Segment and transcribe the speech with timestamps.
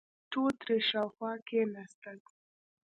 [0.31, 2.17] ټول ترې شاوخوا کېناستل.